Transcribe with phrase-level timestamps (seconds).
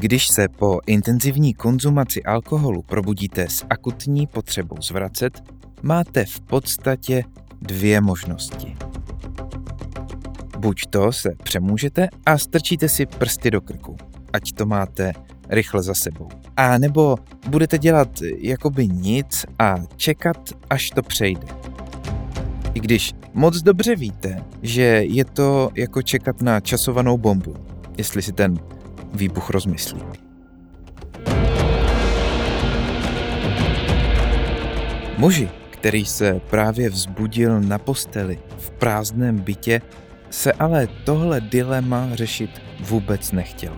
[0.00, 5.42] Když se po intenzivní konzumaci alkoholu probudíte s akutní potřebou zvracet,
[5.82, 7.24] máte v podstatě
[7.62, 8.76] dvě možnosti.
[10.58, 13.96] Buď to se přemůžete a strčíte si prsty do krku,
[14.32, 15.12] ať to máte
[15.48, 16.28] rychle za sebou.
[16.56, 17.16] A nebo
[17.48, 18.08] budete dělat
[18.38, 20.36] jakoby nic a čekat,
[20.70, 21.46] až to přejde.
[22.74, 27.54] I když moc dobře víte, že je to jako čekat na časovanou bombu,
[27.98, 28.58] jestli si ten
[29.14, 30.00] výbuch rozmyslí.
[35.18, 39.80] Muži, který se právě vzbudil na posteli v prázdném bytě,
[40.30, 42.50] se ale tohle dilema řešit
[42.80, 43.76] vůbec nechtěl.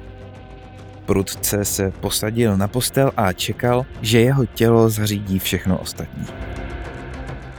[1.07, 6.27] Prudce se posadil na postel a čekal, že jeho tělo zařídí všechno ostatní.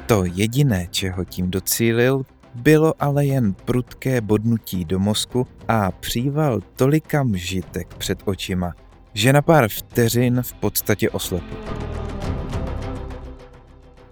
[0.05, 2.23] To jediné, čeho tím docílil,
[2.55, 8.73] bylo ale jen prudké bodnutí do mozku a příval tolika mžitek před očima,
[9.13, 11.55] že na pár vteřin v podstatě oslepl.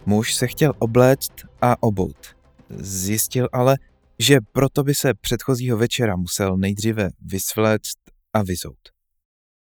[0.05, 1.31] Muž se chtěl obléct
[1.61, 2.35] a obout.
[2.69, 3.77] Zjistil ale,
[4.19, 7.97] že proto by se předchozího večera musel nejdříve vysvléct
[8.33, 8.79] a vyzout.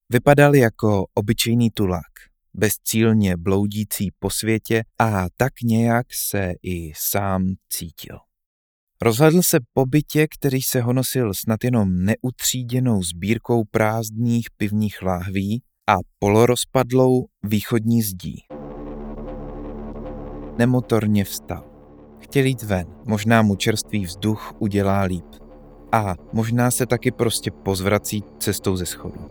[0.10, 2.12] Vypadal jako obyčejný tulák,
[2.54, 8.31] bezcílně bloudící po světě a tak nějak se i sám cítil.
[9.04, 15.96] Rozhledl se po bytě, který se honosil snad jenom neutříděnou sbírkou prázdných pivních láhví a
[16.20, 18.36] polorozpadlou východní zdí.
[20.58, 21.64] Nemotorně vstal.
[22.20, 25.26] Chtěl jít ven, možná mu čerstvý vzduch udělá líp.
[25.92, 29.28] A možná se taky prostě pozvrací cestou ze schodu.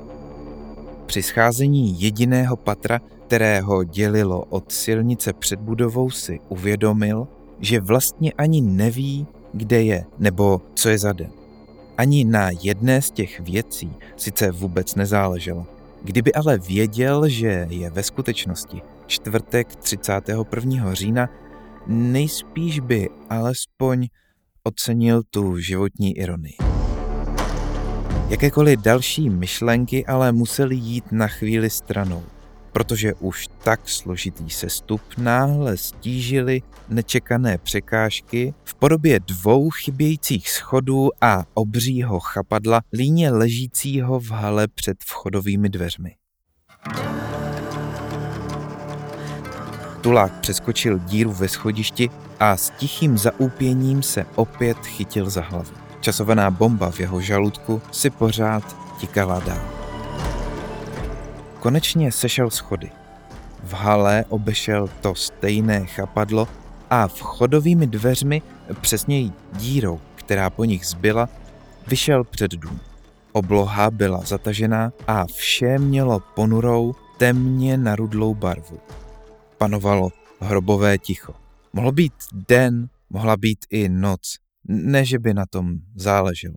[1.07, 7.29] Při scházení jediného patra, kterého dělilo od silnice před budovou, si uvědomil,
[7.61, 11.31] že vlastně ani neví, kde je nebo co je za den.
[11.97, 15.67] Ani na jedné z těch věcí sice vůbec nezáleželo.
[16.03, 20.95] Kdyby ale věděl, že je ve skutečnosti čtvrtek 31.
[20.95, 21.29] října,
[21.87, 24.09] nejspíš by alespoň
[24.63, 26.57] ocenil tu životní ironii.
[28.29, 32.23] Jakékoliv další myšlenky ale museli jít na chvíli stranou–
[32.73, 41.45] protože už tak složitý sestup náhle stížily nečekané překážky v podobě dvou chybějících schodů a
[41.55, 46.15] obřího chapadla líně ležícího v hale před vchodovými dveřmi.
[50.01, 52.11] Tulák přeskočil díru ve schodišti
[52.41, 55.73] a s tichým zaúpěním se opět chytil za hlavu.
[56.01, 59.80] Časovaná bomba v jeho žaludku si pořád tikala dál.
[61.61, 62.91] Konečně sešel schody.
[63.65, 66.49] V hale obešel to stejné chapadlo
[66.91, 68.43] a vchodovými dveřmi,
[68.81, 71.29] přesněji dírou, která po nich zbyla,
[71.87, 72.81] vyšel před dům.
[73.33, 78.81] Obloha byla zatažená a vše mělo ponurou, temně narudlou barvu.
[79.59, 80.11] Panovalo
[80.41, 81.35] hrobové ticho.
[81.73, 82.13] Mohl být
[82.49, 84.35] den, mohla být i noc,
[84.69, 86.57] ne že by na tom záleželo.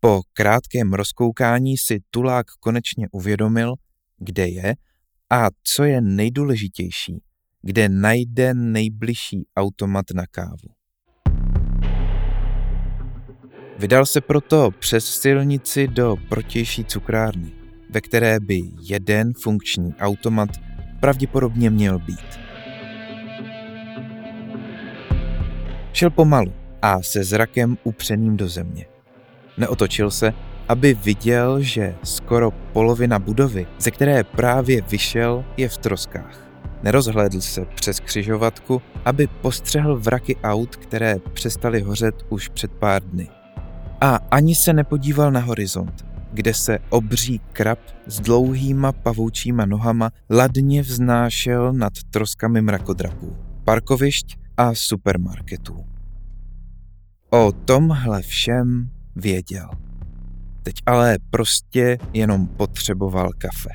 [0.00, 3.74] Po krátkém rozkoukání si Tulák konečně uvědomil,
[4.18, 4.74] kde je
[5.30, 7.22] a co je nejdůležitější,
[7.62, 10.68] kde najde nejbližší automat na kávu.
[13.78, 17.52] Vydal se proto přes silnici do protější cukrárny,
[17.90, 20.48] ve které by jeden funkční automat
[21.00, 22.40] pravděpodobně měl být.
[25.92, 26.52] Šel pomalu
[26.82, 28.86] a se zrakem upřeným do země.
[29.56, 30.32] Neotočil se
[30.68, 36.48] aby viděl, že skoro polovina budovy, ze které právě vyšel, je v troskách.
[36.82, 43.28] Nerozhlédl se přes křižovatku, aby postřehl vraky aut, které přestaly hořet už před pár dny.
[44.00, 50.82] A ani se nepodíval na horizont, kde se obří krab s dlouhýma pavoučíma nohama ladně
[50.82, 55.84] vznášel nad troskami mrakodrapů, parkovišť a supermarketů.
[57.30, 59.87] O tomhle všem věděl.
[60.68, 63.70] Teď ale prostě jenom potřeboval kafe.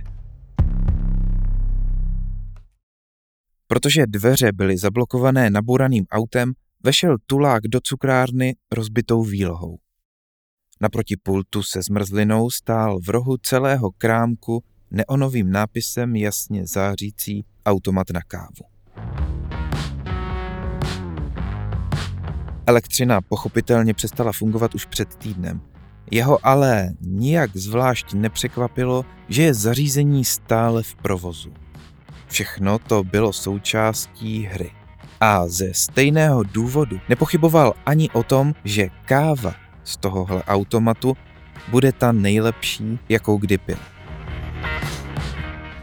[3.67, 6.53] Protože dveře byly zablokované nabouraným autem,
[6.83, 9.77] vešel tulák do cukrárny rozbitou výlohou.
[10.81, 18.21] Naproti pultu se zmrzlinou stál v rohu celého krámku neonovým nápisem jasně zářící automat na
[18.27, 18.65] kávu.
[22.65, 25.61] Elektřina pochopitelně přestala fungovat už před týdnem–
[26.11, 31.53] jeho ale nijak zvlášť nepřekvapilo, že je zařízení stále v provozu.
[32.27, 34.71] Všechno to bylo součástí hry.
[35.21, 39.53] A ze stejného důvodu nepochyboval ani o tom, že káva
[39.83, 41.17] z tohohle automatu
[41.67, 43.77] bude ta nejlepší, jakou kdy pil.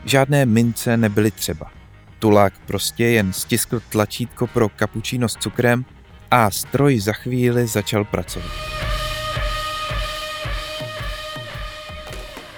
[0.04, 1.70] Žádné mince nebyly třeba.
[2.18, 5.84] Tulák prostě jen stiskl tlačítko pro kapučíno s cukrem
[6.30, 8.79] a stroj za chvíli začal pracovat.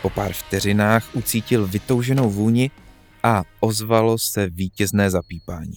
[0.02, 2.70] Po pár vteřinách ucítil vytouženou vůni
[3.22, 5.76] a ozvalo se vítězné zapípání.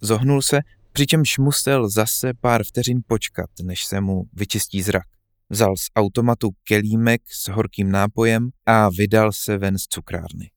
[0.00, 0.60] Zohnul se,
[0.92, 5.06] přičemž musel zase pár vteřin počkat, než se mu vyčistí zrak.
[5.50, 10.50] Vzal z automatu kelímek s horkým nápojem a vydal se ven z cukrárny.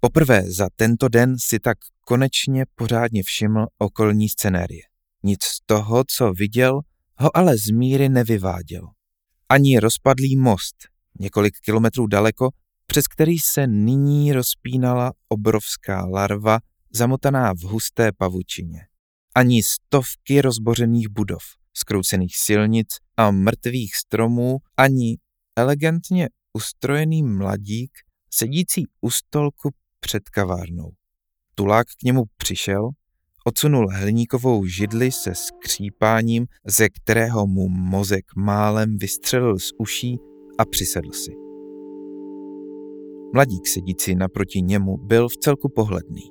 [0.00, 4.82] Poprvé za tento den si tak konečně pořádně všiml okolní scenérie.
[5.22, 6.80] Nic z toho, co viděl,
[7.16, 8.88] ho ale z míry nevyváděl.
[9.48, 10.76] Ani rozpadlý most,
[11.20, 12.50] několik kilometrů daleko,
[12.86, 16.58] přes který se nyní rozpínala obrovská larva
[16.90, 18.80] zamotaná v husté pavučině.
[19.34, 21.42] Ani stovky rozbořených budov,
[21.74, 25.18] skroucených silnic a mrtvých stromů, ani
[25.56, 27.90] elegantně ustrojený mladík,
[28.30, 29.70] sedící u stolku
[30.00, 30.90] před kavárnou.
[31.54, 32.90] Tulák k němu přišel,
[33.44, 40.18] odsunul hliníkovou židli se skřípáním, ze kterého mu mozek málem vystřelil z uší
[40.58, 41.32] a přisedl si.
[43.34, 46.22] Mladík sedící naproti němu byl v celku pohledný.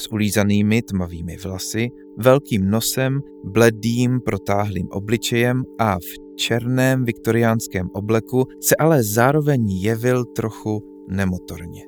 [0.00, 1.88] S ulízanými tmavými vlasy,
[2.18, 10.82] velkým nosem, bledým protáhlým obličejem a v černém viktoriánském obleku se ale zároveň jevil trochu
[11.08, 11.82] nemotorně.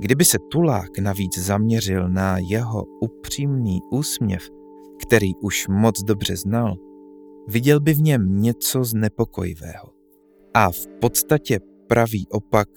[0.00, 4.48] Kdyby se Tulák navíc zaměřil na jeho upřímný úsměv,
[5.02, 6.76] který už moc dobře znal,
[7.48, 9.97] viděl by v něm něco znepokojivého.
[10.58, 12.68] A v podstatě pravý opak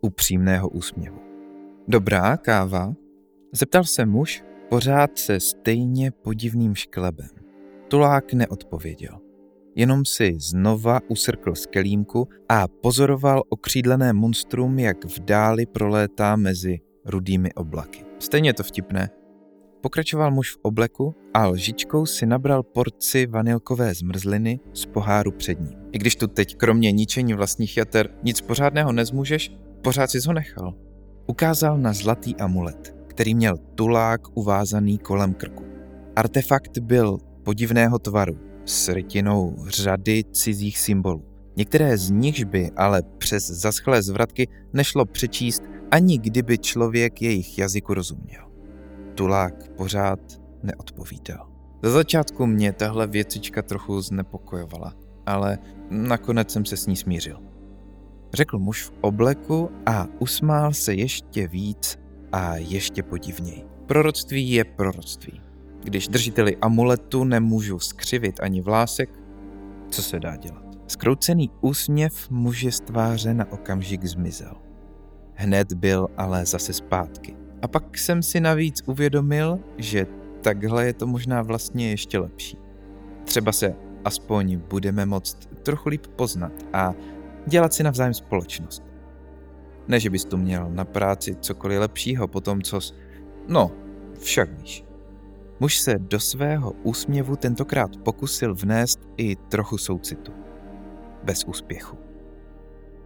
[0.00, 1.18] upřímného úsměvu.
[1.88, 2.94] Dobrá káva?
[3.52, 7.28] Zeptal se muž, pořád se stejně podivným šklebem.
[7.88, 9.18] Tulák neodpověděl.
[9.74, 16.80] Jenom si znova usrkl z kelímku a pozoroval okřídlené monstrum, jak v dáli prolétá mezi
[17.04, 18.04] rudými oblaky.
[18.18, 19.10] Stejně to vtipné.
[19.80, 25.77] Pokračoval muž v obleku a lžičkou si nabral porci vanilkové zmrzliny z poháru před ním.
[25.92, 29.52] I když tu teď kromě ničení vlastních jater nic pořádného nezmůžeš,
[29.82, 30.74] pořád si ho nechal.
[31.26, 35.64] Ukázal na zlatý amulet, který měl tulák uvázaný kolem krku.
[36.16, 41.24] Artefakt byl podivného tvaru, s rytinou řady cizích symbolů.
[41.56, 47.94] Některé z nichž by ale přes zaschlé zvratky nešlo přečíst, ani kdyby člověk jejich jazyku
[47.94, 48.42] rozuměl.
[49.14, 50.20] Tulák pořád
[50.62, 51.48] neodpovídal.
[51.82, 54.94] Za začátku mě tahle věcička trochu znepokojovala,
[55.28, 55.58] ale
[55.90, 57.40] nakonec jsem se s ní smířil.
[58.34, 61.98] Řekl muž v obleku a usmál se ještě víc
[62.32, 63.64] a ještě podivněji.
[63.86, 65.40] Proroctví je proroctví.
[65.84, 69.10] Když držiteli amuletu nemůžu skřivit ani vlásek,
[69.90, 70.64] co se dá dělat?
[70.86, 74.54] Skroucený úsměv muže z tváře na okamžik zmizel.
[75.34, 77.36] Hned byl ale zase zpátky.
[77.62, 80.06] A pak jsem si navíc uvědomil, že
[80.42, 82.58] takhle je to možná vlastně ještě lepší.
[83.24, 83.74] Třeba se
[84.08, 86.94] aspoň budeme moct trochu líp poznat a
[87.46, 88.82] dělat si navzájem společnost.
[89.88, 92.80] Ne, že bys tu měl na práci cokoliv lepšího po tom, co...
[93.48, 93.70] No,
[94.18, 94.84] však víš.
[95.60, 100.32] Muž se do svého úsměvu tentokrát pokusil vnést i trochu soucitu.
[101.24, 101.98] Bez úspěchu.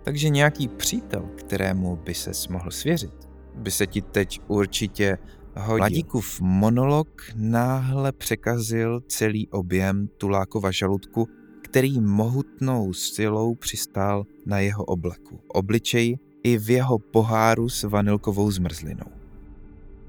[0.03, 5.19] Takže nějaký přítel, kterému by se mohl svěřit, by se ti teď určitě
[5.57, 5.79] hodil.
[5.79, 11.29] Mladíkův monolog náhle překazil celý objem Tulákova žaludku,
[11.63, 19.07] který mohutnou silou přistál na jeho obleku, obličeji i v jeho poháru s vanilkovou zmrzlinou.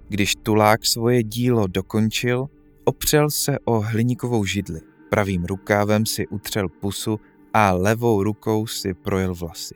[0.09, 2.47] Když Tulák svoje dílo dokončil,
[2.83, 7.19] opřel se o hliníkovou židli, pravým rukávem si utřel pusu
[7.53, 9.75] a levou rukou si projel vlasy.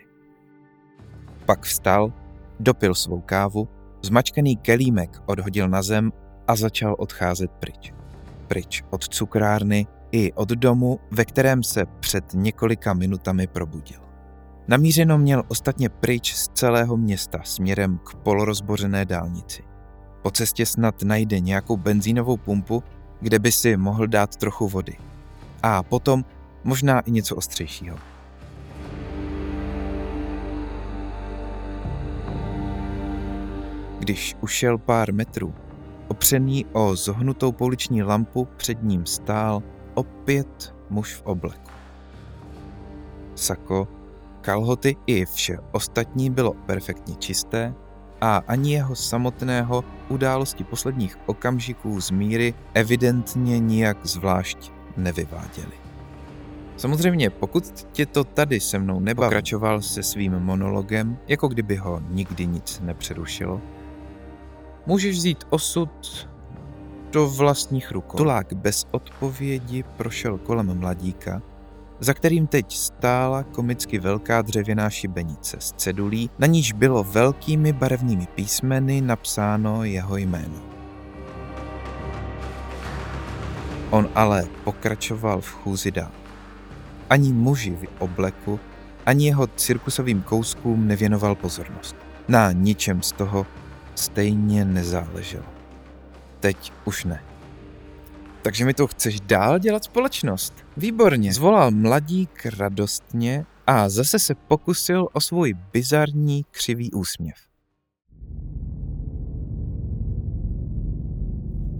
[1.45, 2.13] Pak vstal,
[2.59, 3.67] dopil svou kávu,
[4.07, 6.11] zmačkaný kelímek odhodil na zem
[6.47, 7.93] a začal odcházet pryč.
[8.47, 13.99] Pryč od cukrárny i od domu, ve kterém se před několika minutami probudil.
[14.67, 19.63] Namířeno měl ostatně pryč z celého města směrem k polorozbořené dálnici.
[20.21, 22.83] Po cestě snad najde nějakou benzínovou pumpu,
[23.21, 24.95] kde by si mohl dát trochu vody.
[25.63, 26.25] A potom
[26.63, 27.97] možná i něco ostřejšího.
[34.07, 35.53] Když ušel pár metrů,
[36.07, 41.71] opřený o zohnutou pouliční lampu, před ním stál opět muž v obleku.
[43.35, 43.87] Sako,
[44.41, 47.73] kalhoty i vše ostatní bylo perfektně čisté
[48.21, 55.73] a ani jeho samotného události posledních okamžiků z míry evidentně nijak zvlášť nevyváděly.
[56.77, 62.01] Samozřejmě, pokud tě to tady se mnou nebaví, pokračoval se svým monologem, jako kdyby ho
[62.09, 63.61] nikdy nic nepřerušilo,
[64.87, 65.89] můžeš vzít osud
[67.11, 68.17] do vlastních rukou.
[68.17, 71.41] Tulák bez odpovědi prošel kolem mladíka,
[71.99, 78.27] za kterým teď stála komicky velká dřevěná šibenice s cedulí, na níž bylo velkými barevnými
[78.35, 80.61] písmeny napsáno jeho jméno.
[83.89, 86.11] On ale pokračoval v chůzi dál.
[87.09, 88.59] Ani muži v obleku,
[89.05, 91.95] ani jeho cirkusovým kouskům nevěnoval pozornost.
[92.27, 93.45] Na ničem z toho
[93.99, 95.45] stejně nezáleželo.
[96.39, 97.23] Teď už ne.
[98.41, 100.53] Takže mi to chceš dál dělat společnost?
[100.77, 101.33] Výborně.
[101.33, 107.35] Zvolal mladík radostně a zase se pokusil o svůj bizarní křivý úsměv.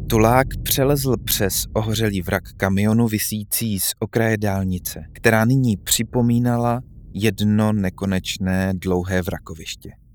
[0.09, 6.81] Tulák přelezl přes ohořelý vrak kamionu visící z okraje dálnice, která nyní připomínala
[7.13, 10.06] jedno nekonečné dlouhé vrakoviště.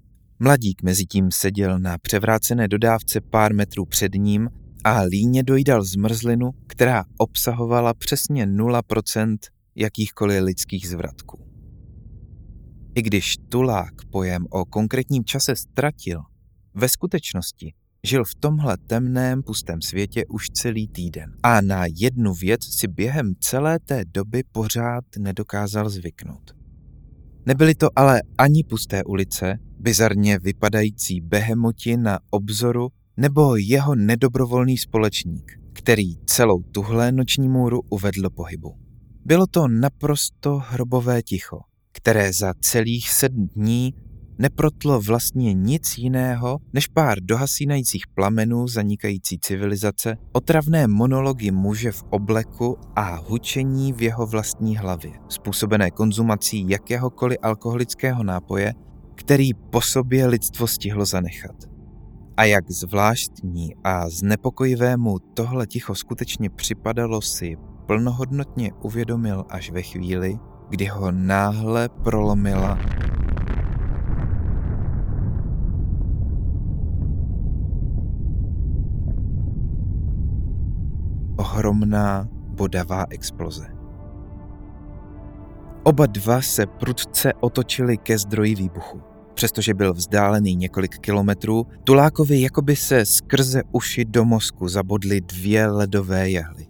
[0.44, 4.48] Mladík mezi tím seděl na převrácené dodávce pár metrů před ním
[4.84, 9.36] a líně dojídal zmrzlinu, která obsahovala přesně 0%
[9.74, 11.38] jakýchkoliv lidských zvratků.
[12.94, 16.20] I když Tulák pojem o konkrétním čase ztratil,
[16.74, 22.60] ve skutečnosti žil v tomhle temném, pustém světě už celý týden a na jednu věc
[22.64, 26.61] si během celé té doby pořád nedokázal zvyknout.
[27.46, 35.52] Nebyly to ale ani pusté ulice, bizarně vypadající behemoti na obzoru nebo jeho nedobrovolný společník,
[35.72, 38.74] který celou tuhle noční můru uvedl pohybu.
[39.24, 41.60] Bylo to naprosto hrobové ticho,
[41.92, 43.94] které za celých sedm dní
[44.42, 52.76] neprotlo vlastně nic jiného než pár dohasínajících plamenů zanikající civilizace, otravné monology muže v obleku
[52.96, 58.74] a hučení v jeho vlastní hlavě, způsobené konzumací jakéhokoliv alkoholického nápoje,
[59.14, 61.56] který po sobě lidstvo stihlo zanechat.
[62.36, 67.56] A jak zvláštní a znepokojivému tohle ticho skutečně připadalo si
[67.86, 72.78] plnohodnotně uvědomil až ve chvíli, kdy ho náhle prolomila
[81.36, 83.66] ohromná bodavá exploze.
[85.82, 89.00] Oba dva se prudce otočili ke zdroji výbuchu.
[89.34, 96.30] Přestože byl vzdálený několik kilometrů, Tulákovi jakoby se skrze uši do mozku zabodly dvě ledové
[96.30, 96.66] jehly.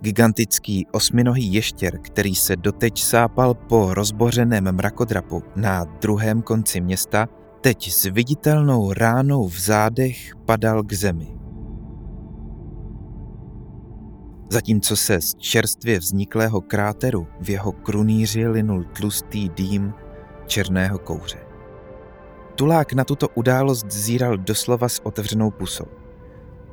[0.00, 7.28] Gigantický osminohý ještěr, který se doteď sápal po rozbořeném mrakodrapu na druhém konci města,
[7.60, 11.41] teď s viditelnou ránou v zádech padal k zemi.
[14.52, 19.94] Zatímco se z čerstvě vzniklého kráteru v jeho krunýři linul tlustý dým
[20.46, 21.38] černého kouře.
[22.54, 25.84] Tulák na tuto událost zíral doslova s otevřenou pusou.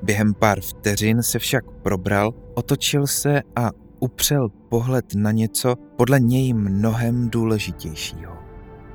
[0.03, 6.53] Během pár vteřin se však probral, otočil se a upřel pohled na něco podle něj
[6.53, 8.33] mnohem důležitějšího.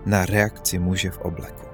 [0.06, 1.64] Na reakci muže v obleku.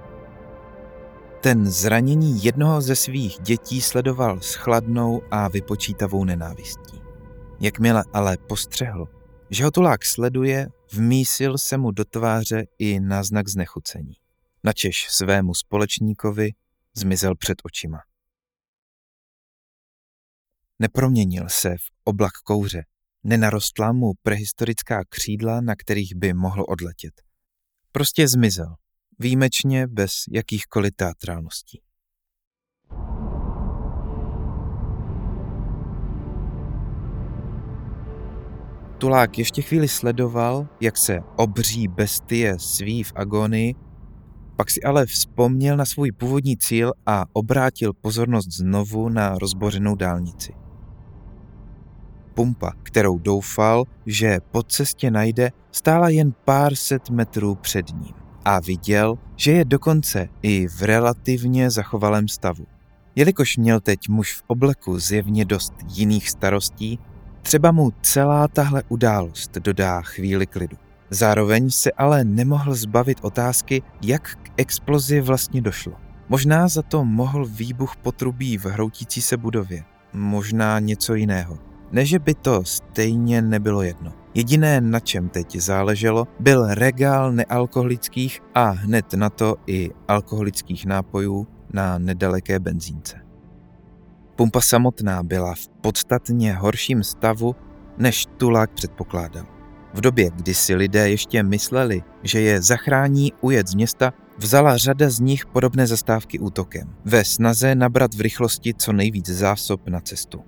[1.41, 7.00] Ten zranění jednoho ze svých dětí sledoval s chladnou a vypočítavou nenávistí.
[7.63, 9.07] Jakmile ale postřehl,
[9.51, 14.15] že ho tulák sleduje, vmísil se mu do tváře i náznak znechucení.
[14.65, 16.51] Načež svému společníkovi
[16.95, 17.99] zmizel před očima.
[20.79, 22.85] Neproměnil se v oblak kouře,
[23.25, 27.23] nenarostla mu prehistorická křídla, na kterých by mohl odletět.
[27.93, 28.75] Prostě zmizel,
[29.19, 31.81] výjimečně bez jakýchkoliv teatrálností.
[39.01, 43.75] Tulák ještě chvíli sledoval, jak se obří bestie sví v agonii,
[44.57, 50.53] pak si ale vzpomněl na svůj původní cíl a obrátil pozornost znovu na rozbořenou dálnici.
[52.35, 58.15] Pumpa, kterou doufal, že po cestě najde, stála jen pár set metrů před ním
[58.45, 62.67] a viděl, že je dokonce i v relativně zachovalém stavu.
[63.17, 66.99] Jelikož měl teď muž v obleku zjevně dost jiných starostí,
[67.51, 70.77] Třeba mu celá tahle událost dodá chvíli klidu.
[71.11, 75.93] Zároveň se ale nemohl zbavit otázky, jak k explozi vlastně došlo.
[76.29, 79.85] Možná za to mohl výbuch potrubí v hroutící se budově.
[80.13, 81.59] Možná něco jiného.
[81.93, 84.13] Ne, že by to stejně nebylo jedno.
[84.35, 91.47] Jediné, na čem teď záleželo, byl regál nealkoholických a hned na to i alkoholických nápojů
[91.73, 93.30] na nedaleké benzínce.
[94.41, 97.57] Pumpa samotná byla v podstatně horším stavu,
[97.99, 99.47] než Tulák předpokládal.
[99.95, 105.11] V době, kdy si lidé ještě mysleli, že je zachrání ujet z města, vzala řada
[105.11, 110.45] z nich podobné zastávky útokem, ve snaze nabrat v rychlosti co nejvíc zásob na cestu.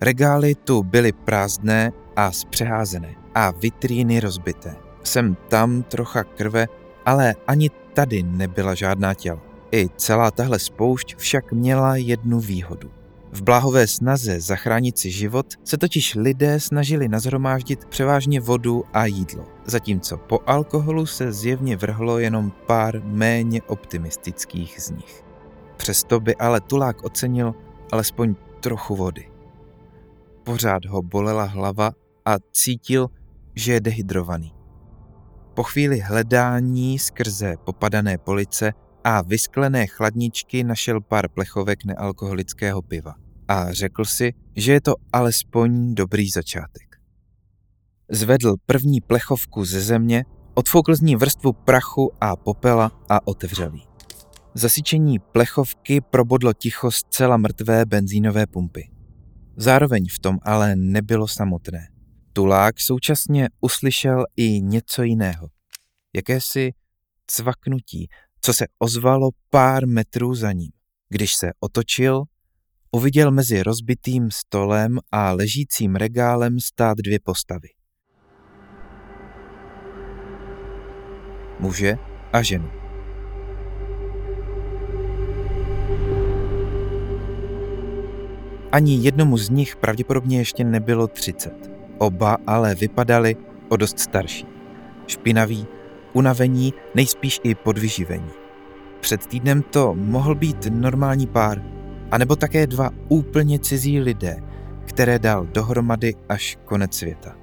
[0.00, 4.76] Regály tu byly prázdné a zpřeházené a vitríny rozbité.
[5.02, 6.68] Sem tam trocha krve,
[7.06, 9.49] ale ani tady nebyla žádná těla.
[9.72, 12.90] I celá tahle spoušť však měla jednu výhodu.
[13.32, 19.44] V bláhové snaze zachránit si život se totiž lidé snažili nazhromáždit převážně vodu a jídlo,
[19.64, 25.24] zatímco po alkoholu se zjevně vrhlo jenom pár méně optimistických z nich.
[25.76, 27.54] Přesto by ale Tulák ocenil
[27.92, 29.30] alespoň trochu vody.
[30.44, 31.92] Pořád ho bolela hlava
[32.24, 33.08] a cítil,
[33.54, 34.52] že je dehydrovaný.
[35.54, 38.72] Po chvíli hledání skrze popadané police
[39.04, 43.14] a vysklené chladničky našel pár plechovek nealkoholického piva
[43.48, 46.96] a řekl si, že je to alespoň dobrý začátek.
[48.10, 53.82] Zvedl první plechovku ze země, odfoukl z ní vrstvu prachu a popela a otevřel ji.
[54.54, 58.90] Zasyčení plechovky probodlo ticho zcela mrtvé benzínové pumpy.
[59.56, 61.88] Zároveň v tom ale nebylo samotné.
[62.32, 65.48] Tulák současně uslyšel i něco jiného.
[66.16, 66.72] Jakési
[67.26, 68.08] cvaknutí,
[68.40, 70.70] co se ozvalo pár metrů za ním.
[71.08, 72.22] Když se otočil,
[72.92, 77.68] uviděl mezi rozbitým stolem a ležícím regálem stát dvě postavy.
[81.58, 81.96] Muže
[82.32, 82.70] a ženu.
[88.72, 91.70] Ani jednomu z nich pravděpodobně ještě nebylo třicet.
[91.98, 93.36] Oba ale vypadali
[93.68, 94.46] o dost starší.
[95.06, 95.66] Špinaví,
[96.12, 98.30] unavení, nejspíš i podvyživení.
[99.00, 101.62] Před týdnem to mohl být normální pár,
[102.10, 104.42] anebo také dva úplně cizí lidé,
[104.84, 107.36] které dal dohromady až konec světa.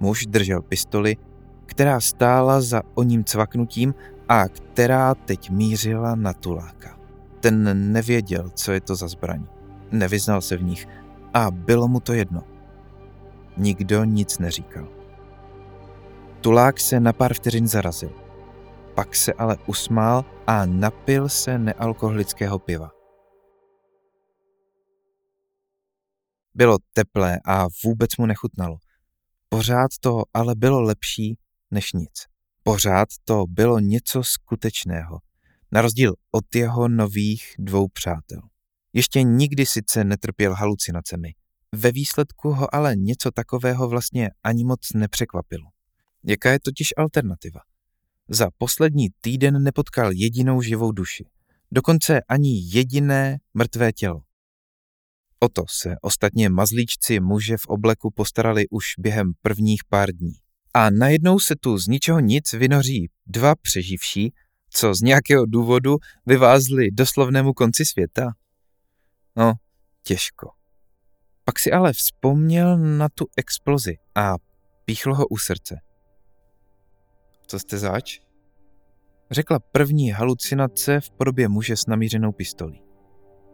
[0.00, 1.16] Muž držel pistoli,
[1.66, 3.94] která stála za o ním cvaknutím
[4.28, 6.98] a která teď mířila na tuláka.
[7.40, 9.44] Ten nevěděl, co je to za zbraň.
[9.92, 10.88] Nevyznal se v nich
[11.34, 12.42] a bylo mu to jedno.
[13.56, 15.01] Nikdo nic neříkal.
[16.42, 18.10] Tulák se na pár vteřin zarazil.
[18.94, 22.90] Pak se ale usmál a napil se nealkoholického piva.
[26.54, 28.76] Bylo teplé a vůbec mu nechutnalo.
[29.48, 31.38] Pořád to ale bylo lepší
[31.70, 32.26] než nic.
[32.62, 35.18] Pořád to bylo něco skutečného,
[35.72, 38.40] na rozdíl od jeho nových dvou přátel.
[38.92, 41.34] Ještě nikdy sice netrpěl halucinacemi.
[41.74, 45.81] Ve výsledku ho ale něco takového vlastně ani moc nepřekvapilo.
[46.24, 47.60] Jaká je totiž alternativa?
[48.28, 51.24] Za poslední týden nepotkal jedinou živou duši.
[51.72, 54.22] Dokonce ani jediné mrtvé tělo.
[55.38, 60.32] O to se ostatně mazlíčci muže v obleku postarali už během prvních pár dní.
[60.74, 64.32] A najednou se tu z ničeho nic vynoří dva přeživší,
[64.70, 68.32] co z nějakého důvodu vyvázli doslovnému konci světa.
[69.36, 69.52] No,
[70.02, 70.50] těžko.
[71.44, 74.34] Pak si ale vzpomněl na tu explozi a
[74.84, 75.80] píchl ho u srdce.
[77.46, 78.20] Co jste zač?
[79.30, 82.82] Řekla první halucinace v podobě muže s namířenou pistolí.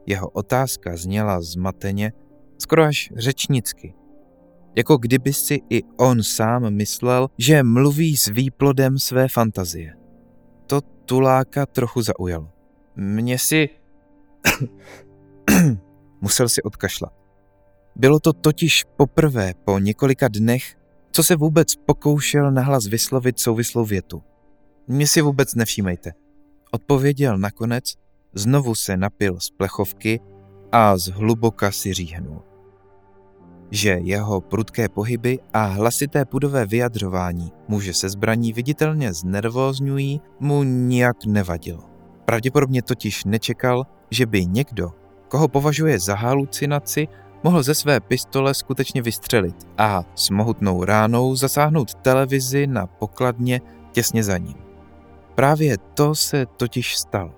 [0.06, 2.12] Jeho otázka zněla zmateně,
[2.58, 3.94] skoro až řečnicky.
[4.76, 9.94] Jako kdyby si i on sám myslel, že mluví s výplodem své fantazie.
[10.66, 12.50] To Tuláka trochu zaujalo.
[12.96, 13.68] Mně si...
[16.20, 17.12] Musel si odkašlat.
[17.96, 20.77] Bylo to totiž poprvé po několika dnech,
[21.10, 24.22] co se vůbec pokoušel nahlas vyslovit souvislou větu.
[24.88, 26.12] Mě si vůbec nevšímejte.
[26.70, 27.94] Odpověděl nakonec,
[28.34, 30.20] znovu se napil z plechovky
[30.72, 32.42] a zhluboka si říhnul.
[33.70, 41.24] Že jeho prudké pohyby a hlasité pudové vyjadřování muže se zbraní viditelně znervózňují, mu nijak
[41.26, 41.84] nevadilo.
[42.24, 44.90] Pravděpodobně totiž nečekal, že by někdo,
[45.28, 47.08] koho považuje za halucinaci,
[47.42, 53.60] mohl ze své pistole skutečně vystřelit a s mohutnou ránou zasáhnout televizi na pokladně
[53.92, 54.56] těsně za ním.
[55.34, 57.34] Právě to se totiž stalo.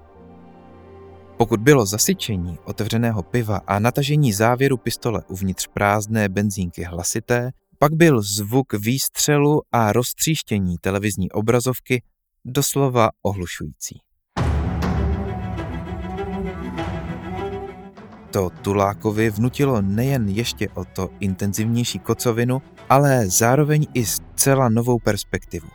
[1.37, 8.23] Pokud bylo zasyčení otevřeného piva a natažení závěru pistole uvnitř prázdné benzínky hlasité, pak byl
[8.23, 12.03] zvuk výstřelu a roztříštění televizní obrazovky
[12.45, 14.01] doslova ohlušující.
[18.31, 25.69] To Tulákovi vnutilo nejen ještě o to intenzivnější kocovinu, ale zároveň i zcela novou perspektivu.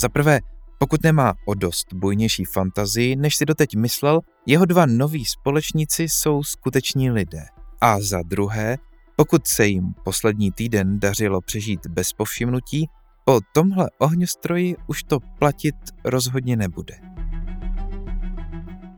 [0.00, 0.40] Za prvé,
[0.78, 6.42] pokud nemá o dost bujnější fantazii, než si doteď myslel, jeho dva noví společníci jsou
[6.42, 7.44] skuteční lidé.
[7.80, 8.78] A za druhé,
[9.20, 12.88] Pokud se jim poslední týden dařilo přežít bez povšimnutí,
[13.24, 15.74] po tomhle ohňostroji už to platit
[16.04, 16.94] rozhodně nebude.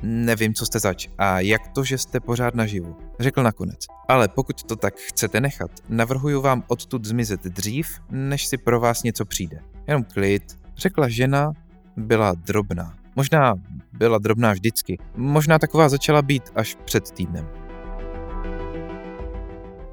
[0.02, 3.86] Nevím, co jste zač a jak to, že jste pořád naživu, řekl nakonec.
[4.08, 9.02] Ale pokud to tak chcete nechat, navrhuju vám odtud zmizet dřív, než si pro vás
[9.02, 9.60] něco přijde.
[9.86, 10.42] Jenom klid,
[10.76, 11.52] řekla žena,
[11.96, 12.94] byla drobná.
[13.16, 13.54] Možná
[13.92, 17.61] byla drobná vždycky, možná taková začala být až před týdnem.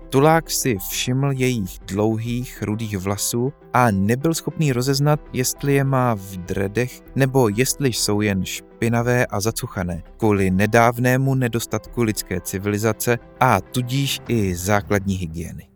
[0.09, 6.37] Tulák si všiml jejich dlouhých rudých vlasů a nebyl schopný rozeznat, jestli je má v
[6.37, 14.19] dredech nebo jestli jsou jen špinavé a zacuchané kvůli nedávnému nedostatku lidské civilizace a tudíž
[14.27, 15.69] i základní hygieny.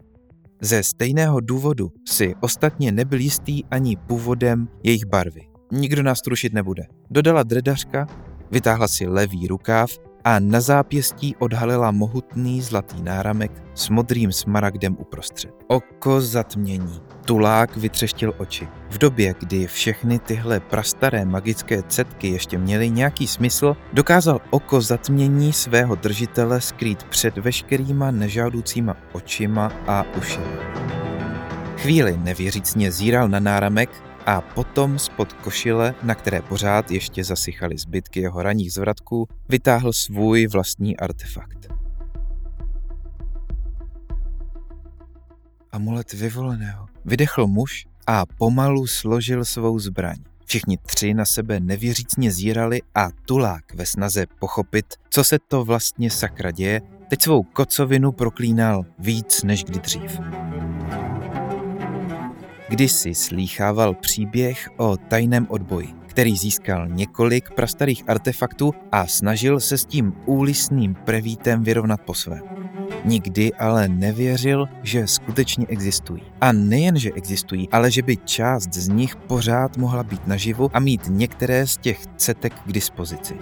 [0.62, 5.41] Ze stejného důvodu si ostatně nebyl jistý ani původem jejich barvy.
[5.72, 6.84] Nikdo nás trušit nebude.
[7.10, 8.08] Dodala dredařka,
[8.52, 9.89] vytáhla si levý rukáv
[10.23, 15.51] a na zápěstí odhalila mohutný zlatý náramek s modrým smaragdem uprostřed.
[15.67, 17.01] Oko zatmění.
[17.25, 18.67] Tulák vytřeštil oči.
[18.89, 25.53] V době, kdy všechny tyhle prastaré magické cetky ještě měly nějaký smysl, dokázal oko zatmění
[25.53, 30.47] svého držitele skrýt před veškerýma nežádoucíma očima a ušima.
[31.77, 33.89] Chvíli nevěřícně zíral na náramek
[34.25, 40.47] a potom spod košile, na které pořád ještě zasychaly zbytky jeho raných zvratků, vytáhl svůj
[40.47, 41.67] vlastní artefakt.
[45.71, 46.86] Amulet vyvoleného.
[47.05, 50.17] Vydechl muž a pomalu složil svou zbraň.
[50.45, 56.12] Všichni tři na sebe nevěřícně zírali a tulák ve snaze pochopit, co se to vlastně
[56.12, 60.19] sakra děje, teď svou kocovinu proklínal víc než kdy dřív.
[62.69, 69.86] Kdysi slýchával příběh o tajném odboji, který získal několik prastarých artefaktů a snažil se s
[69.86, 72.41] tím úlisným prevítem vyrovnat po své.
[73.06, 76.21] Nikdy ale nevěřil, že skutečně existují.
[76.41, 80.80] A nejen, že existují, ale že by část z nich pořád mohla být naživu a
[80.80, 83.36] mít některé z těch cetek k dispozici.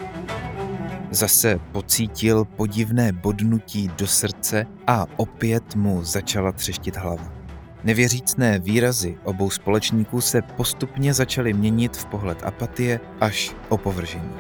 [1.12, 7.41] Zase pocítil podivné bodnutí do srdce a opět mu začala třeštit hlava.
[7.84, 14.34] Nevěřícné výrazy obou společníků se postupně začaly měnit v pohled apatie až opovržení.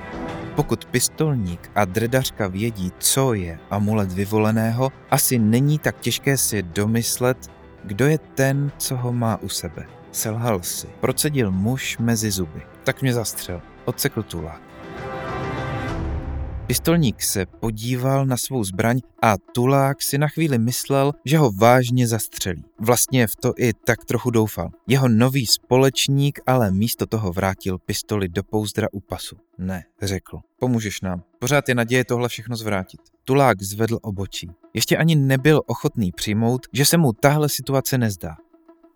[0.55, 7.51] Pokud pistolník a dredařka vědí, co je amulet vyvoleného, asi není tak těžké si domyslet,
[7.83, 9.85] kdo je ten, co ho má u sebe.
[10.11, 10.87] Selhal si.
[10.99, 12.61] Procedil muž mezi zuby.
[12.83, 13.61] Tak mě zastřel.
[13.85, 14.70] Odsekl tulák.
[16.71, 22.07] Pistolník se podíval na svou zbraň a tulák si na chvíli myslel, že ho vážně
[22.07, 22.63] zastřelí.
[22.79, 24.69] Vlastně v to i tak trochu doufal.
[24.87, 29.35] Jeho nový společník ale místo toho vrátil pistoli do pouzdra u pasu.
[29.57, 30.39] Ne, řekl.
[30.59, 31.23] Pomůžeš nám.
[31.39, 33.01] Pořád je naděje tohle všechno zvrátit.
[33.23, 34.49] Tulák zvedl obočí.
[34.73, 38.35] Ještě ani nebyl ochotný přijmout, že se mu tahle situace nezdá.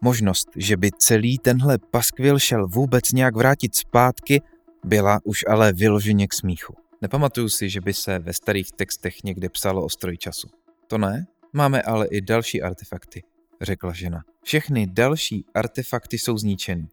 [0.02, 4.42] Možnost, že by celý tenhle paskvil šel vůbec nějak vrátit zpátky,
[4.86, 6.85] byla už ale vyloženě k smíchu.
[7.02, 10.48] Nepamatuju si, že by se ve starých textech někde psalo o stroji času.
[10.88, 11.26] To ne?
[11.54, 13.24] Máme ale i další artefakty,
[13.62, 14.24] řekla žena.
[14.44, 16.88] Všechny další artefakty jsou zničeny.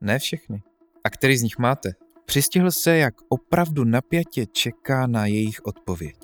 [0.00, 0.62] Ne všechny.
[1.04, 1.92] A který z nich máte?
[2.24, 6.16] Přistihl se, jak opravdu napjatě čeká na jejich odpověď.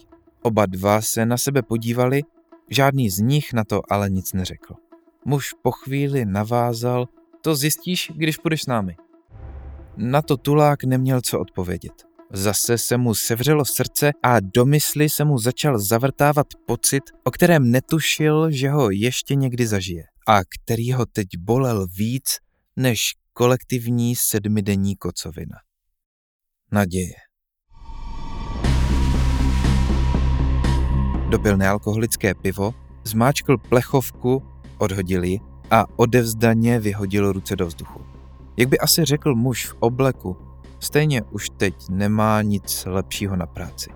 [0.43, 2.23] Oba dva se na sebe podívali,
[2.71, 4.75] žádný z nich na to ale nic neřekl.
[5.25, 7.09] Muž po chvíli navázal,
[7.41, 8.97] to zjistíš, když půjdeš s námi.
[9.97, 12.14] Na to tulák neměl co odpovědět.
[12.37, 17.71] Zase se mu sevřelo srdce a do mysli se mu začal zavrtávat pocit, o kterém
[17.71, 22.25] netušil, že ho ještě někdy zažije a který ho teď bolel víc
[22.77, 25.57] než kolektivní sedmidenní kocovina.
[26.73, 27.15] Naděje.
[31.29, 34.43] Dobil nealkoholické pivo, zmáčkl plechovku,
[34.79, 35.39] odhodil ji
[35.71, 38.07] a odevzdaně vyhodil ruce do vzduchu.
[38.57, 40.37] Jak by asi řekl muž v obleku,
[40.85, 43.91] Stejně už teď nemá nic lepšího na práci.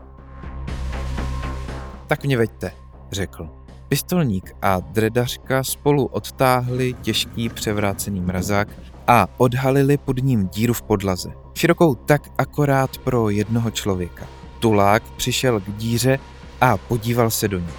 [2.07, 2.73] Tak mě veďte,
[3.13, 3.49] řekl.
[3.89, 8.69] Pistolník a dredařka spolu odtáhli těžký převrácený mrazák
[9.07, 11.31] a odhalili pod ním díru v podlaze.
[11.55, 14.27] Širokou tak akorát pro jednoho člověka.
[14.59, 16.19] Tulák přišel k díře
[16.61, 17.73] a podíval se do ní.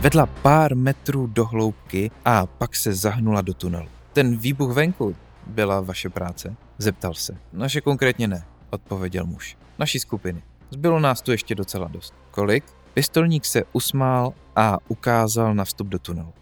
[0.00, 3.88] Vedla pár metrů do hloubky a pak se zahnula do tunelu.
[4.12, 5.14] Ten výbuch venku,
[5.46, 6.56] byla vaše práce?
[6.78, 7.36] Zeptal se.
[7.52, 9.56] Naše konkrétně ne, odpověděl muž.
[9.78, 10.42] Naší skupiny.
[10.70, 12.14] Zbylo nás tu ještě docela dost.
[12.30, 12.64] Kolik?
[12.94, 16.32] Pistolník se usmál a ukázal na vstup do tunelu.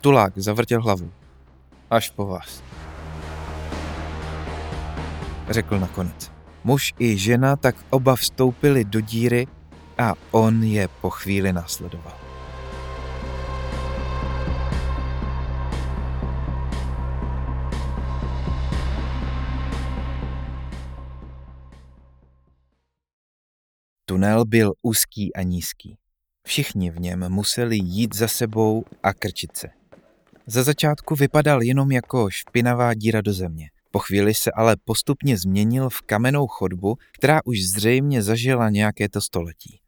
[0.00, 1.12] Tulák zavrtěl hlavu.
[1.90, 2.62] Až po vás.
[5.50, 6.32] Řekl nakonec.
[6.64, 9.46] Muž i žena tak oba vstoupili do díry
[9.98, 12.21] a on je po chvíli následoval.
[24.04, 25.96] Tunel byl úzký a nízký.
[26.46, 29.68] Všichni v něm museli jít za sebou a krčit se.
[30.46, 33.70] Za začátku vypadal jenom jako špinavá díra do země.
[33.90, 39.20] Po chvíli se ale postupně změnil v kamennou chodbu, která už zřejmě zažila nějaké to
[39.20, 39.78] století.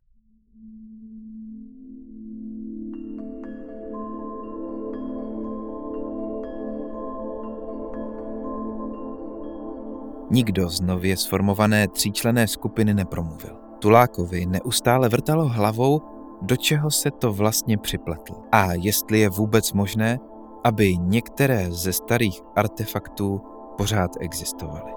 [10.30, 13.63] Nikdo z nově sformované tříčlené skupiny nepromluvil.
[13.84, 16.02] Tulákovi neustále vrtalo hlavou,
[16.42, 20.18] do čeho se to vlastně připletl a jestli je vůbec možné,
[20.64, 23.40] aby některé ze starých artefaktů
[23.76, 24.92] pořád existovaly.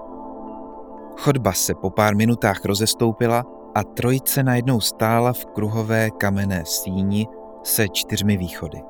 [1.16, 7.26] Chodba se po pár minutách rozestoupila a trojice najednou stála v kruhové kamenné síni
[7.62, 8.82] se čtyřmi východy.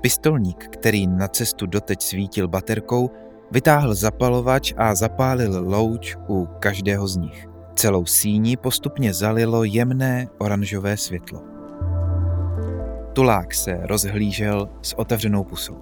[0.00, 3.10] Pistolník, který na cestu doteď svítil baterkou,
[3.52, 7.48] vytáhl zapalovač a zapálil louč u každého z nich.
[7.74, 11.42] Celou síni postupně zalilo jemné oranžové světlo.
[13.12, 15.76] Tulák se rozhlížel s otevřenou pusou.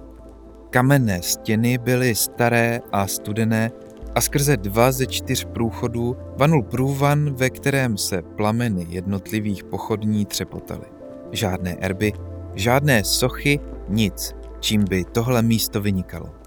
[0.69, 3.71] Kamenné stěny byly staré a studené
[4.15, 10.85] a skrze dva ze čtyř průchodů vanul průvan, ve kterém se plameny jednotlivých pochodní třepotaly.
[11.31, 12.13] Žádné erby,
[12.55, 16.40] žádné sochy, nic, čím by tohle místo vynikalo.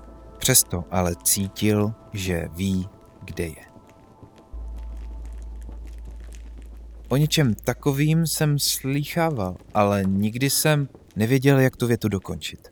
[0.45, 2.89] Přesto ale cítil, že ví,
[3.25, 3.65] kde je.
[7.09, 12.69] O něčem takovým jsem slýchával, ale nikdy jsem nevěděl, jak tu větu dokončit.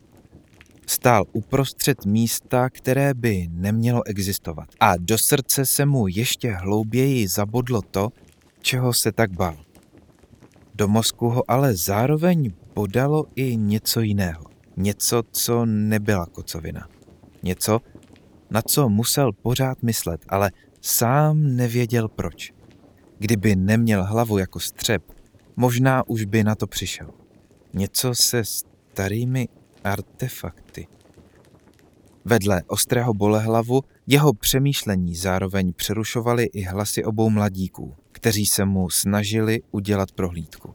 [0.87, 4.69] Stál uprostřed místa, které by nemělo existovat.
[4.79, 8.09] A do srdce se mu ještě hlouběji zabodlo to,
[8.61, 9.57] čeho se tak bál.
[10.75, 14.43] Do mozku ho ale zároveň podalo i něco jiného.
[14.77, 16.87] Něco, co nebyla kocovina.
[17.43, 17.79] Něco,
[18.49, 20.51] na co musel pořád myslet, ale
[20.81, 22.53] sám nevěděl proč.
[23.19, 25.03] Kdyby neměl hlavu jako střep,
[25.55, 27.09] možná už by na to přišel.
[27.73, 29.47] Něco se starými
[29.83, 30.87] artefakty.
[32.25, 39.61] Vedle ostrého bolehlavu jeho přemýšlení zároveň přerušovaly i hlasy obou mladíků, kteří se mu snažili
[39.71, 40.73] udělat prohlídku.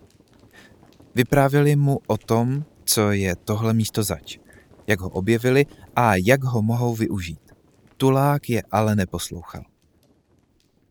[1.14, 4.38] Vyprávěli mu o tom, co je tohle místo zač,
[4.86, 5.66] jak ho objevili
[6.00, 7.52] a jak ho mohou využít.
[7.96, 9.62] Tulák je ale neposlouchal.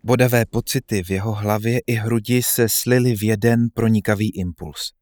[0.03, 4.93] Bodavé pocity v jeho hlavě i hrudi se slily v jeden pronikavý impuls.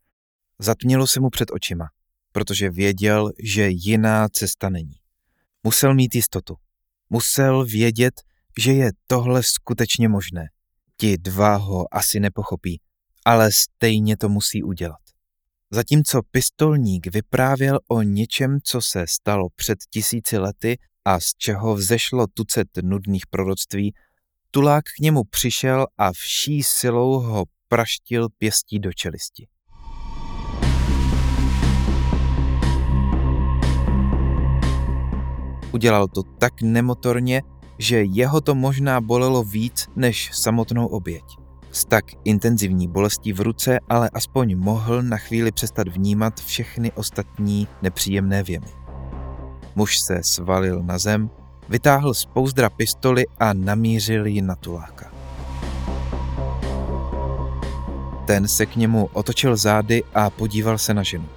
[0.59, 1.85] Zatmělo se mu před očima,
[2.31, 4.95] protože věděl, že jiná cesta není.
[5.63, 6.55] Musel mít jistotu.
[7.09, 8.13] Musel vědět,
[8.59, 10.45] že je tohle skutečně možné.
[10.97, 12.81] Ti dva ho asi nepochopí,
[13.25, 15.04] ale stejně to musí udělat.
[15.71, 22.27] Zatímco pistolník vyprávěl o něčem, co se stalo před tisíci lety a z čeho vzešlo
[22.33, 23.93] tucet nudných proroctví,
[24.51, 29.47] Tulák k němu přišel a vší silou ho praštil pěstí do čelisti.
[35.73, 37.41] Udělal to tak nemotorně,
[37.79, 41.44] že jeho to možná bolelo víc než samotnou oběť.
[41.75, 47.67] S tak intenzivní bolestí v ruce ale aspoň mohl na chvíli přestat vnímat všechny ostatní
[47.81, 48.67] nepříjemné věmy.
[49.75, 51.29] Muž se svalil na zem
[51.69, 55.11] Vytáhl z pouzdra pistoli a namířil ji na tuláka.
[58.27, 61.29] Ten se k němu otočil zády a podíval se na ženu.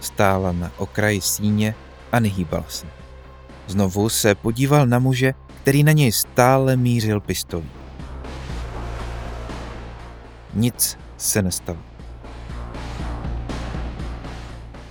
[0.00, 1.74] Stála na okraji síně
[2.12, 2.86] a nehýbal se.
[3.66, 7.81] Znovu se podíval na muže, který na něj stále mířil pistolí.
[10.54, 11.78] Nic se nestalo.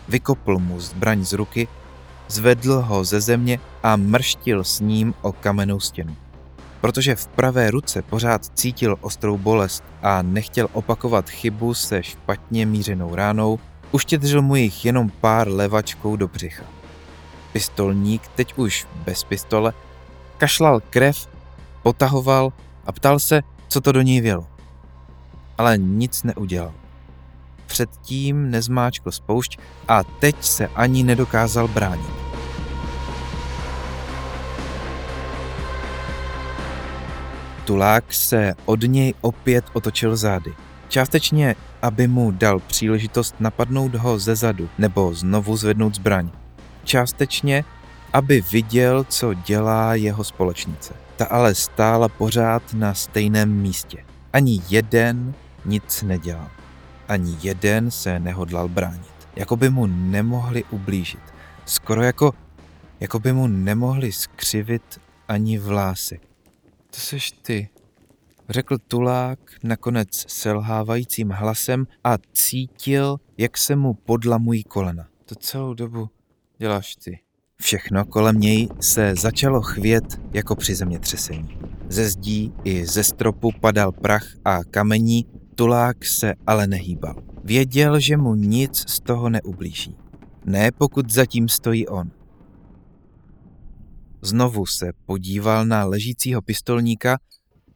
[0.07, 1.67] Vykopl mu zbraň z ruky
[2.27, 6.15] zvedl ho ze země a mrštil s ním o kamennou stěnu.
[6.81, 13.15] Protože v pravé ruce pořád cítil ostrou bolest a nechtěl opakovat chybu se špatně mířenou
[13.15, 13.59] ránou,
[13.91, 16.63] uštědřil mu jich jenom pár levačkou do břicha.
[17.53, 19.73] Pistolník, teď už bez pistole,
[20.37, 21.29] kašlal krev,
[21.83, 22.53] potahoval
[22.85, 24.50] a ptal se, co to do něj vělo.
[25.61, 26.73] Ale nic neudělal
[27.71, 32.09] předtím nezmáčkl spoušť a teď se ani nedokázal bránit.
[37.65, 40.53] Tulák se od něj opět otočil zády.
[40.89, 46.29] Částečně, aby mu dal příležitost napadnout ho ze zadu nebo znovu zvednout zbraň.
[46.83, 47.63] Částečně,
[48.13, 50.93] aby viděl, co dělá jeho společnice.
[51.17, 54.03] Ta ale stála pořád na stejném místě.
[54.33, 55.33] Ani jeden
[55.65, 56.49] nic nedělal.
[57.07, 59.27] Ani jeden se nehodlal bránit.
[59.35, 61.21] Jako by mu nemohli ublížit.
[61.65, 62.33] Skoro jako,
[62.99, 66.21] jako by mu nemohli skřivit ani vlásek.
[66.89, 67.69] To seš ty,
[68.49, 75.07] řekl tulák nakonec selhávajícím hlasem a cítil, jak se mu podlamují kolena.
[75.25, 76.09] To celou dobu
[76.57, 77.19] děláš ty.
[77.61, 81.59] Všechno kolem něj se začalo chvět jako při zemětřesení.
[81.89, 85.25] Ze zdí i ze stropu padal prach a kamení,
[85.61, 87.15] tulák se ale nehýbal.
[87.43, 89.95] Věděl, že mu nic z toho neublíží.
[90.45, 92.11] Ne pokud zatím stojí on.
[94.21, 97.17] Znovu se podíval na ležícího pistolníka,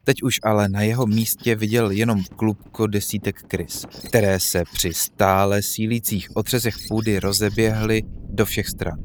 [0.03, 5.61] teď už ale na jeho místě viděl jenom klubko desítek krys, které se při stále
[5.61, 8.99] sílících otřesech půdy rozeběhly do všech stran.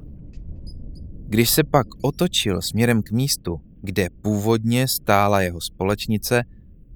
[1.28, 6.42] Když se pak otočil směrem k místu, kde původně stála jeho společnice,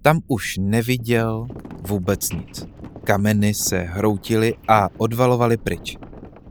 [0.04, 1.46] tam už neviděl
[1.88, 2.66] vůbec nic.
[3.04, 5.96] Kameny se hroutily a odvalovaly pryč.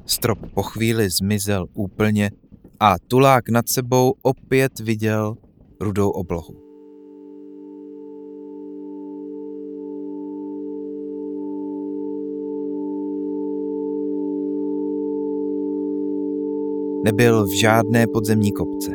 [0.06, 2.32] Strop po chvíli zmizel úplně
[2.80, 5.36] a tulák nad sebou opět viděl
[5.82, 6.54] rudou oblohu.
[17.06, 18.92] Nebyl v žádné podzemní kopce.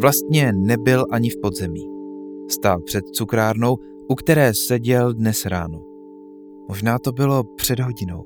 [0.00, 1.88] Vlastně nebyl ani v podzemí.
[2.48, 3.76] Stál před cukrárnou,
[4.12, 5.82] u které seděl dnes ráno.
[6.68, 8.24] Možná to bylo před hodinou.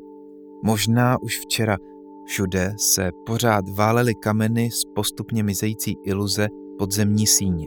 [0.65, 1.77] Možná už včera.
[2.25, 7.67] Všude se pořád válely kameny z postupně mizející iluze podzemní síně.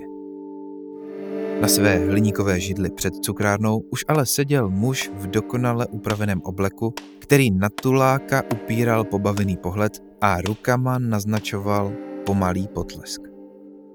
[1.62, 7.52] Na své hliníkové židli před cukrárnou už ale seděl muž v dokonale upraveném obleku, který
[7.52, 11.94] na tuláka upíral pobavený pohled a rukama naznačoval
[12.26, 13.29] pomalý potlesk.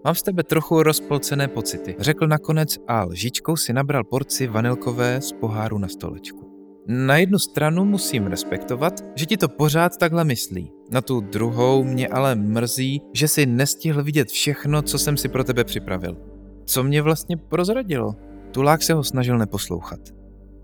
[0.07, 5.33] Mám z tebe trochu rozpolcené pocity, řekl nakonec a lžičkou si nabral porci vanilkové z
[5.33, 6.51] poháru na stolečku.
[6.89, 10.73] Na jednu stranu musím respektovat, že ti to pořád takhle myslí.
[10.91, 15.45] Na tu druhou mě ale mrzí, že si nestihl vidět všechno, co jsem si pro
[15.45, 16.17] tebe připravil.
[16.65, 18.15] Co mě vlastně prozradilo?
[18.51, 20.01] Tulák se ho snažil neposlouchat.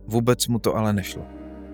[0.06, 1.22] Vůbec mu to ale nešlo.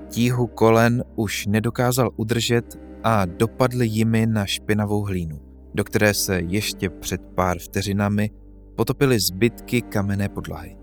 [0.08, 5.40] Tíhu kolen už nedokázal udržet a dopadly jimi na špinavou hlínu,
[5.76, 8.30] do které se ještě před pár vteřinami
[8.76, 10.76] potopily zbytky kamenné podlahy.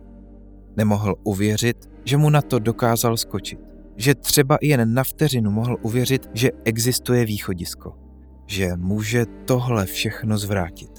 [0.77, 3.59] Nemohl uvěřit, že mu na to dokázal skočit.
[3.95, 7.93] Že třeba jen na vteřinu mohl uvěřit, že existuje východisko.
[8.47, 10.91] Že může tohle všechno zvrátit.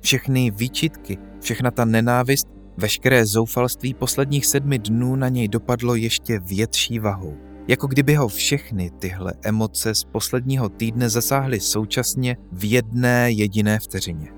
[0.00, 6.98] Všechny výčitky, všechna ta nenávist, veškeré zoufalství posledních sedmi dnů na něj dopadlo ještě větší
[6.98, 7.36] vahou.
[7.68, 14.28] Jako kdyby ho všechny tyhle emoce z posledního týdne zasáhly současně v jedné jediné vteřině.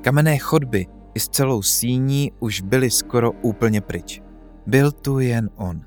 [0.00, 4.22] Kamenné chodby i s celou síní už byly skoro úplně pryč.
[4.66, 5.80] Byl tu jen on,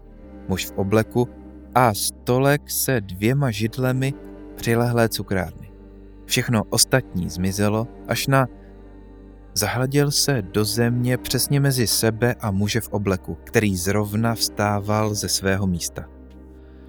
[0.47, 1.27] muž v obleku
[1.75, 4.13] a stolek se dvěma židlemi
[4.55, 5.71] přilehlé cukrárny.
[6.25, 8.47] Všechno ostatní zmizelo, až na
[9.57, 15.29] Zahleděl se do země přesně mezi sebe a muže v obleku, který zrovna vstával ze
[15.29, 16.14] svého místa.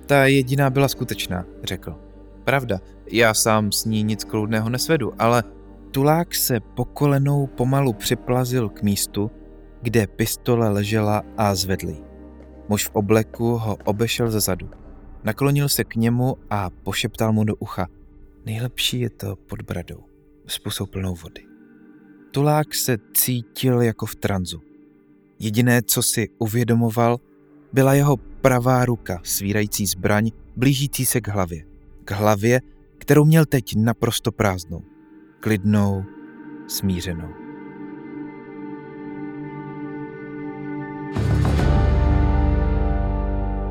[0.06, 1.96] Ta jediná byla skutečná, řekl.
[2.44, 2.80] Pravda,
[3.12, 5.42] já sám s ní nic kloudného nesvedu, ale
[5.90, 9.30] tulák se po kolenou pomalu připlazil k místu,
[9.82, 12.06] kde pistole ležela a zvedl
[12.68, 14.70] Muž v obleku ho obešel ze zadu.
[15.24, 17.86] Naklonil se k němu a pošeptal mu do ucha.
[18.44, 20.04] Nejlepší je to pod bradou,
[20.46, 21.42] s pusou plnou vody.
[22.30, 24.60] Tulák se cítil jako v tranzu.
[25.38, 27.18] Jediné, co si uvědomoval,
[27.72, 28.16] byla jeho
[28.46, 31.64] pravá ruka svírající zbraň, blížící se k hlavě.
[32.04, 32.60] K hlavě,
[32.98, 34.82] kterou měl teď naprosto prázdnou.
[35.40, 36.04] Klidnou,
[36.66, 37.28] smířenou.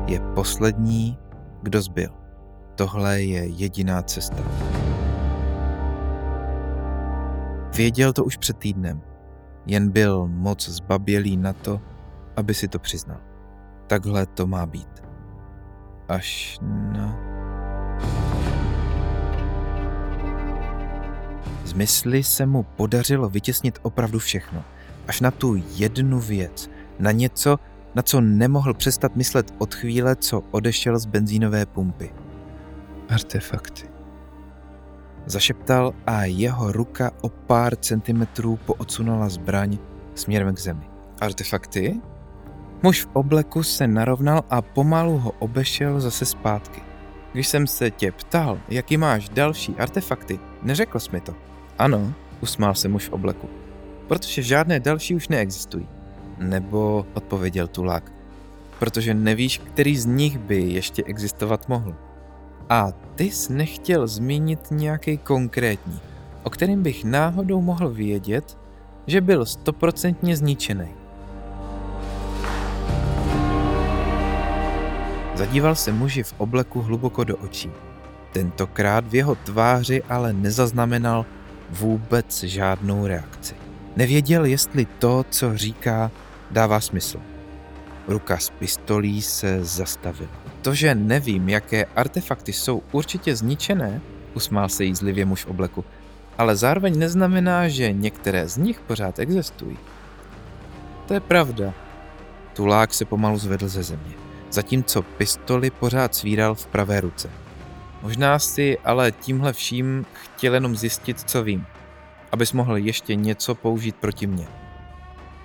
[0.06, 1.18] je poslední,
[1.62, 2.10] kdo zbyl.
[2.74, 4.44] Tohle je jediná cesta.
[7.76, 9.02] Věděl to už před týdnem,
[9.66, 11.80] jen byl moc zbabělý na to,
[12.36, 13.35] aby si to přiznal.
[13.86, 15.02] Takhle to má být.
[16.08, 17.18] Až na...
[21.64, 24.64] Z mysli se mu podařilo vytěsnit opravdu všechno.
[25.08, 27.58] Až na tu jednu věc, na něco,
[27.94, 32.14] na co nemohl přestat myslet od chvíle, co odešel z benzínové pumpy.
[33.08, 33.88] Artefakty.
[35.26, 39.78] Zašeptal a jeho ruka o pár centimetrů poodsunula zbraň
[40.14, 40.86] směrem k zemi.
[41.20, 42.00] Artefakty?
[42.82, 46.82] Muž v obleku se narovnal a pomalu ho obešel zase zpátky.
[47.32, 51.34] Když jsem se tě ptal, jaký máš další artefakty, neřekl jsi mi to.
[51.78, 53.48] Ano, usmál se muž v obleku.
[54.08, 55.88] Protože žádné další už neexistují.
[56.38, 58.12] Nebo odpověděl tulák.
[58.78, 61.94] Protože nevíš, který z nich by ještě existovat mohl.
[62.68, 66.00] A ty jsi nechtěl zmínit nějaký konkrétní,
[66.42, 68.58] o kterým bych náhodou mohl vědět,
[69.06, 71.05] že byl stoprocentně zničený.
[75.36, 77.70] Zadíval se muži v obleku hluboko do očí.
[78.32, 81.26] Tentokrát v jeho tváři ale nezaznamenal
[81.70, 83.54] vůbec žádnou reakci.
[83.96, 86.10] Nevěděl, jestli to, co říká,
[86.50, 87.20] dává smysl.
[88.08, 90.30] Ruka s pistolí se zastavila.
[90.62, 94.00] To, že nevím, jaké artefakty jsou určitě zničené,
[94.34, 95.84] usmál se jízlivě muž v obleku,
[96.38, 99.78] ale zároveň neznamená, že některé z nich pořád existují.
[101.06, 101.74] To je pravda.
[102.52, 107.30] Tulák se pomalu zvedl ze země, zatímco pistoli pořád svíral v pravé ruce.
[108.02, 111.66] Možná si ale tímhle vším chtěl jenom zjistit, co vím,
[112.32, 114.46] abys mohl ještě něco použít proti mně.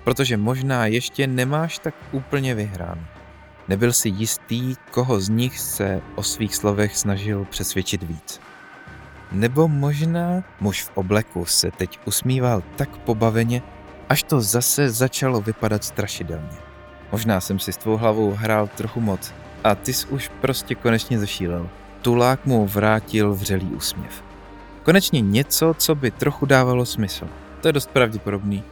[0.03, 3.01] Protože možná ještě nemáš tak úplně vyhráno.
[3.67, 8.41] Nebyl si jistý, koho z nich se o svých slovech snažil přesvědčit víc.
[9.31, 13.61] Nebo možná muž v obleku se teď usmíval tak pobaveně,
[14.09, 16.70] až to zase začalo vypadat strašidelně.
[17.12, 19.34] Možná jsem si s tvou hlavou hrál trochu moc
[19.64, 21.70] a ty jsi už prostě konečně zašílel.
[22.01, 24.24] Tulák mu vrátil vřelý úsměv.
[24.84, 27.28] Konečně něco, co by trochu dávalo smysl.
[27.62, 28.64] To je dost pravděpodobný.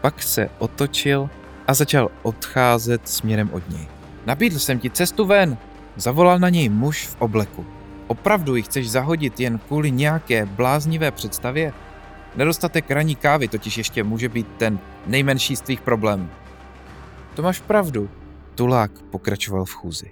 [0.00, 1.30] Pak se otočil
[1.66, 3.88] a začal odcházet směrem od něj.
[4.26, 5.56] Nabídl jsem ti cestu ven,
[5.96, 7.66] zavolal na něj muž v obleku.
[8.06, 11.72] Opravdu ji chceš zahodit jen kvůli nějaké bláznivé představě?
[12.36, 16.28] Nedostatek raní kávy totiž ještě může být ten nejmenší z tvých problémů.
[17.34, 18.10] To máš pravdu,
[18.54, 20.10] Tulák pokračoval v chůzi.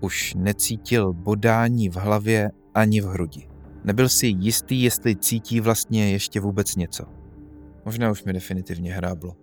[0.00, 3.48] Už necítil bodání v hlavě ani v hrudi.
[3.84, 7.04] Nebyl si jistý, jestli cítí vlastně ještě vůbec něco.
[7.84, 9.36] Možná už mi definitivně hráblo.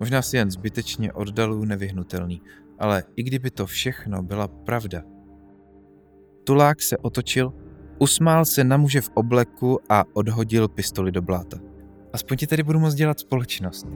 [0.00, 2.42] Možná si jen zbytečně oddalů nevyhnutelný,
[2.78, 5.02] ale i kdyby to všechno byla pravda.
[6.44, 7.52] Tulák se otočil,
[7.98, 11.58] usmál se na muže v obleku a odhodil pistoli do bláta.
[12.12, 13.86] Aspoň ti tedy budu moct dělat společnost.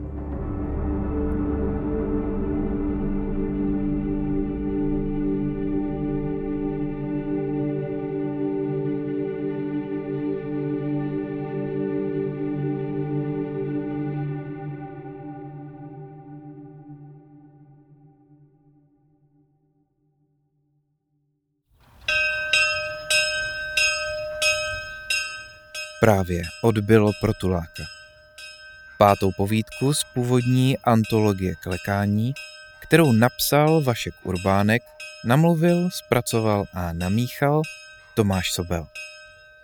[26.09, 27.83] Právě odbylo pro Tuláka.
[28.97, 32.33] Pátou povídku z původní antologie klekání,
[32.79, 34.81] kterou napsal Vašek Urbánek,
[35.25, 37.61] namluvil, zpracoval a namíchal
[38.13, 38.87] Tomáš Sobel.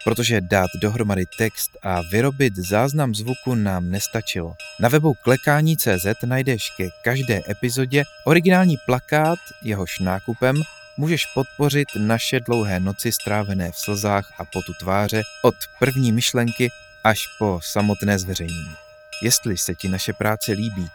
[0.04, 4.56] Protože dát dohromady text a vyrobit záznam zvuku nám nestačilo.
[4.80, 10.56] Na webu klekání.cz najdeš ke každé epizodě originální plakát, jehož nákupem
[10.98, 16.70] můžeš podpořit naše dlouhé noci strávené v slzách a potu tváře od první myšlenky
[17.04, 18.76] až po samotné zveřejnění.
[19.22, 20.88] Jestli se ti naše práce líbí,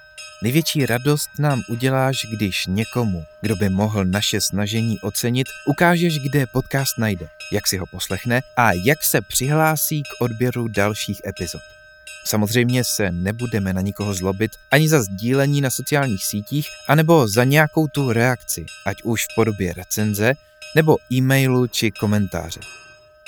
[0.42, 6.98] největší radost nám uděláš, když někomu, kdo by mohl naše snažení ocenit, ukážeš, kde podcast
[6.98, 11.79] najde, jak si ho poslechne a jak se přihlásí k odběru dalších epizod.
[12.24, 17.86] Samozřejmě se nebudeme na nikoho zlobit ani za sdílení na sociálních sítích, anebo za nějakou
[17.86, 20.34] tu reakci, ať už v podobě recenze,
[20.76, 22.60] nebo e-mailu či komentáře.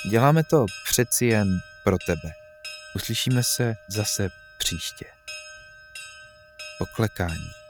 [0.09, 2.31] Děláme to přeci jen pro tebe.
[2.95, 5.05] Uslyšíme se zase příště.
[6.77, 7.62] Poklekání.